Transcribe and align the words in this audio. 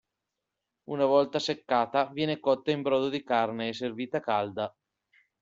Una 0.87 1.05
volta 1.05 1.37
seccata, 1.37 2.07
viene 2.07 2.39
cotta 2.39 2.71
in 2.71 2.81
brodo 2.81 3.07
di 3.07 3.23
carne 3.23 3.67
e 3.67 3.73
servita 3.73 4.19
calda. 4.19 4.75